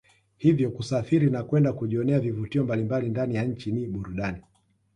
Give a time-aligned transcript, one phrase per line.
[0.37, 4.43] Hivyo kusafiri na kwenda kujionea vivutio mbalimbali ndani ya nchi ni burudani